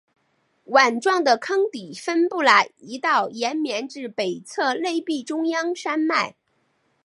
[0.63, 6.33] 碗状的坑底分布了一道延伸至北侧内壁中央山脉。